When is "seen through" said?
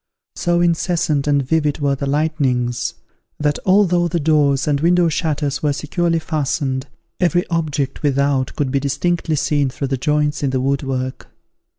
9.35-9.89